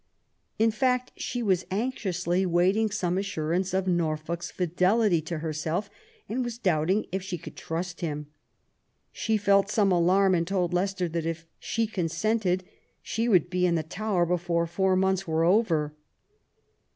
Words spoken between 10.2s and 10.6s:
and